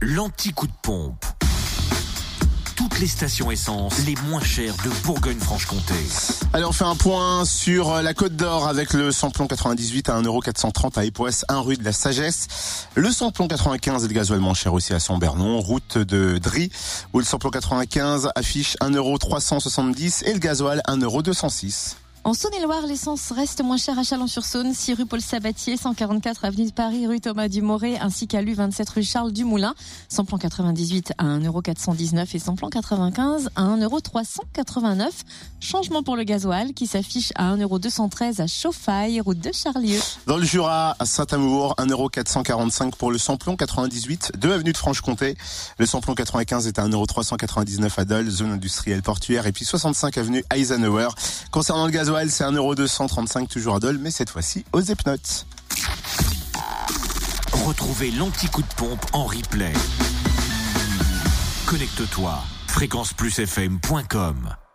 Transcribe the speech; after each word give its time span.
l'anti-coup 0.00 0.66
de 0.66 0.72
pompe. 0.82 1.24
Toutes 2.76 3.00
les 3.00 3.08
stations 3.08 3.50
essence 3.50 4.06
les 4.06 4.14
moins 4.28 4.40
chères 4.40 4.74
de 4.84 4.90
Bourgogne-Franche-Comté. 5.04 5.94
Allez, 6.52 6.64
on 6.64 6.72
fait 6.72 6.84
un 6.84 6.94
point 6.94 7.44
sur 7.44 8.00
la 8.00 8.14
Côte 8.14 8.36
d'Or 8.36 8.68
avec 8.68 8.92
le 8.92 9.10
samplon 9.10 9.48
98 9.48 10.08
à 10.10 10.20
1,430€ 10.20 10.98
à 10.98 11.04
Époisse, 11.04 11.44
1 11.48 11.60
rue 11.60 11.76
de 11.76 11.84
la 11.84 11.92
Sagesse. 11.92 12.86
Le 12.94 13.10
samplon 13.10 13.48
95 13.48 14.04
est 14.04 14.08
de 14.08 14.12
gasoil 14.12 14.38
moins 14.38 14.54
cher 14.54 14.72
aussi 14.72 14.94
à 14.94 15.00
Saint-Bernon, 15.00 15.60
route 15.60 15.98
de 15.98 16.38
Dry, 16.38 16.70
où 17.12 17.18
le 17.18 17.24
samplon 17.24 17.50
95 17.50 18.30
affiche 18.36 18.76
1,370€ 18.80 20.24
et 20.26 20.32
le 20.32 20.38
gasoil 20.38 20.80
1,206€. 20.86 21.96
En 22.28 22.34
Saône-et-Loire, 22.34 22.86
l'essence 22.86 23.32
reste 23.32 23.62
moins 23.64 23.78
chère 23.78 23.98
à 23.98 24.02
Chalon-sur-Saône, 24.02 24.74
6 24.74 24.92
rue 24.92 25.06
Paul 25.06 25.22
Sabatier, 25.22 25.78
144 25.78 26.44
avenue 26.44 26.66
de 26.66 26.72
Paris, 26.72 27.06
rue 27.06 27.20
Thomas 27.20 27.48
Dumoré, 27.48 27.96
ainsi 27.98 28.26
qu'à 28.26 28.42
l'U27 28.42 28.86
rue 28.96 29.02
Charles 29.02 29.32
Dumoulin. 29.32 29.74
Samplon 30.10 30.36
98 30.36 31.14
à 31.16 31.24
1,419€ 31.24 32.26
et 32.34 32.38
samplon 32.38 32.68
95 32.68 33.48
à 33.56 33.62
1,389€. 33.62 35.08
Changement 35.60 36.02
pour 36.02 36.16
le 36.16 36.24
gasoil 36.24 36.74
qui 36.74 36.86
s'affiche 36.86 37.32
à 37.34 37.56
1,213€ 37.56 38.42
à 38.42 38.46
Chauffaille, 38.46 39.22
route 39.22 39.40
de 39.40 39.50
Charlieu. 39.50 39.98
Dans 40.26 40.36
le 40.36 40.44
Jura, 40.44 40.96
à 40.98 41.06
Saint-Amour, 41.06 41.76
1,445€ 41.78 42.90
pour 42.90 43.10
le 43.10 43.16
samplon 43.16 43.56
98, 43.56 44.32
2 44.36 44.52
avenue 44.52 44.72
de 44.74 44.76
Franche-Comté. 44.76 45.38
Le 45.78 45.86
samplon 45.86 46.14
95 46.14 46.66
est 46.66 46.78
à 46.78 46.86
1,399€ 46.86 47.90
à 47.96 48.04
Dole, 48.04 48.28
zone 48.28 48.50
industrielle 48.50 49.00
portuaire, 49.00 49.46
et 49.46 49.52
puis 49.52 49.64
65 49.64 50.18
avenue 50.18 50.44
Eisenhower. 50.54 51.08
Concernant 51.50 51.86
le 51.86 51.90
gasoil, 51.90 52.17
c'est 52.26 52.44
1,235€ 52.44 53.46
toujours 53.46 53.76
à 53.76 53.80
Dole, 53.80 53.98
mais 53.98 54.10
cette 54.10 54.30
fois-ci 54.30 54.64
aux 54.72 54.80
Epnotes. 54.80 55.46
Retrouvez 57.52 58.10
l'anti-coup 58.10 58.62
de 58.62 58.74
pompe 58.76 59.04
en 59.12 59.24
replay. 59.24 59.72
Connecte-toi. 61.66 62.42
fréquenceplusfm.com 62.68 64.67